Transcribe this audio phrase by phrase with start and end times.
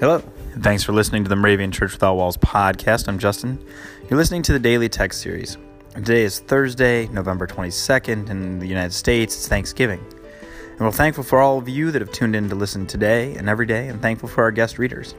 [0.00, 0.20] Hello.
[0.60, 3.06] Thanks for listening to the Moravian Church Without Walls podcast.
[3.06, 3.62] I'm Justin.
[4.08, 5.58] You're listening to the Daily Text Series.
[5.94, 8.30] Today is Thursday, November 22nd.
[8.30, 10.02] In the United States, it's Thanksgiving.
[10.70, 13.46] And we're thankful for all of you that have tuned in to listen today and
[13.46, 15.14] every day, and thankful for our guest readers.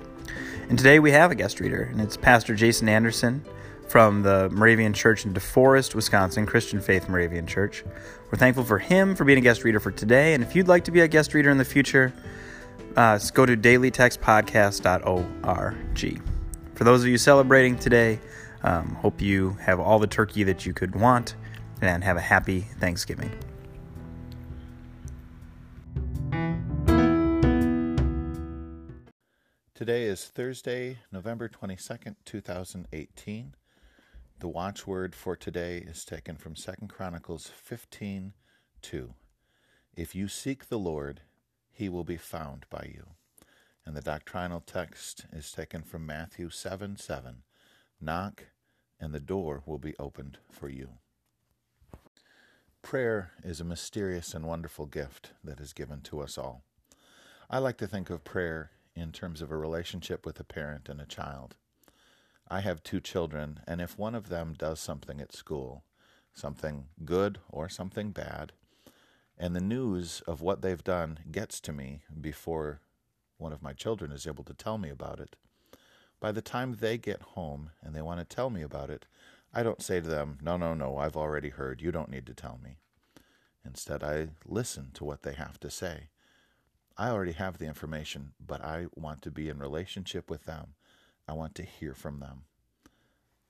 [0.67, 3.45] And today we have a guest reader, and it's Pastor Jason Anderson
[3.87, 7.83] from the Moravian Church in DeForest, Wisconsin, Christian Faith Moravian Church.
[8.31, 10.85] We're thankful for him for being a guest reader for today, and if you'd like
[10.85, 12.11] to be a guest reader in the future,
[12.95, 16.21] uh, go to dailytextpodcast.org.
[16.75, 18.19] For those of you celebrating today,
[18.63, 21.35] um, hope you have all the turkey that you could want
[21.81, 23.31] and have a happy Thanksgiving.
[29.73, 33.55] Today is Thursday, November 22nd, 2018.
[34.37, 38.33] The watchword for today is taken from 2 Chronicles 15
[38.83, 39.13] 2.
[39.95, 41.21] If you seek the Lord,
[41.81, 43.07] he will be found by you.
[43.87, 47.37] And the doctrinal text is taken from Matthew 7 7.
[47.99, 48.43] Knock,
[48.99, 50.89] and the door will be opened for you.
[52.83, 56.61] Prayer is a mysterious and wonderful gift that is given to us all.
[57.49, 61.01] I like to think of prayer in terms of a relationship with a parent and
[61.01, 61.55] a child.
[62.47, 65.83] I have two children, and if one of them does something at school,
[66.31, 68.51] something good or something bad,
[69.41, 72.79] and the news of what they've done gets to me before
[73.39, 75.35] one of my children is able to tell me about it.
[76.19, 79.07] By the time they get home and they want to tell me about it,
[79.51, 81.81] I don't say to them, No, no, no, I've already heard.
[81.81, 82.77] You don't need to tell me.
[83.65, 86.09] Instead, I listen to what they have to say.
[86.95, 90.75] I already have the information, but I want to be in relationship with them.
[91.27, 92.43] I want to hear from them.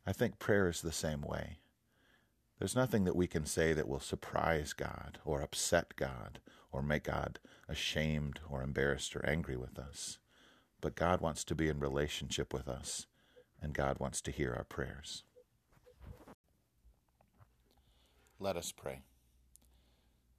[0.07, 1.57] I think prayer is the same way.
[2.61, 6.37] There's nothing that we can say that will surprise God or upset God
[6.71, 10.19] or make God ashamed or embarrassed or angry with us.
[10.79, 13.07] But God wants to be in relationship with us,
[13.59, 15.23] and God wants to hear our prayers.
[18.39, 19.01] Let us pray.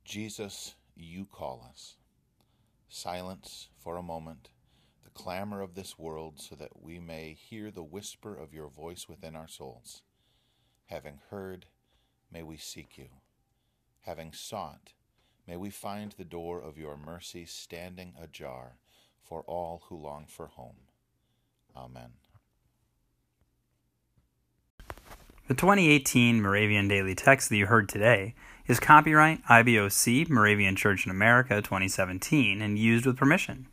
[0.04, 1.96] Jesus, you call us.
[2.88, 4.50] Silence for a moment
[5.02, 9.08] the clamor of this world so that we may hear the whisper of your voice
[9.08, 10.02] within our souls.
[10.86, 11.66] Having heard,
[12.32, 13.08] may we seek you.
[14.00, 14.92] Having sought,
[15.46, 18.76] may we find the door of your mercy standing ajar
[19.22, 20.88] for all who long for home.
[21.76, 22.12] Amen.
[25.48, 28.34] The 2018 Moravian Daily Text that you heard today
[28.66, 33.66] is copyright IBOC Moravian Church in America 2017 and used with permission.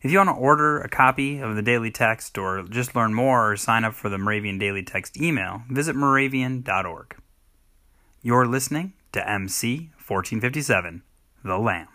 [0.00, 3.52] If you want to order a copy of the daily text or just learn more
[3.52, 7.16] or sign up for the Moravian Daily Text email, visit moravian.org.
[8.20, 11.02] You're listening to MC 1457,
[11.44, 11.86] The Lamb.